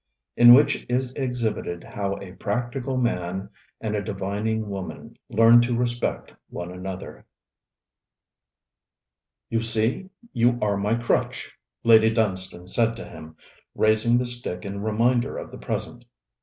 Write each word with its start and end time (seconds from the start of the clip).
IN 0.35 0.55
WHICH 0.55 0.83
IS 0.89 1.13
EXHIBITED 1.15 1.83
HOW 1.83 2.15
A 2.23 2.31
PRACTICAL 2.31 2.97
MAN 2.97 3.51
AND 3.79 3.95
A 3.95 4.01
DIVINING 4.01 4.67
WOMAN 4.67 5.15
LEARN 5.29 5.61
TO 5.61 5.77
RESPECT 5.77 6.33
ONE 6.49 6.71
ANOTHER 6.71 7.27
'You 9.51 9.61
see, 9.61 10.09
you 10.33 10.57
are 10.59 10.75
my 10.77 10.95
crutch,' 10.95 11.51
Lady 11.83 12.09
Dunstane 12.11 12.65
said 12.65 12.97
to 12.97 13.05
him, 13.05 13.35
raising 13.75 14.17
the 14.17 14.25
stick 14.25 14.65
in 14.65 14.81
reminder 14.81 15.37
of 15.37 15.51
the 15.51 15.59
present. 15.59 16.05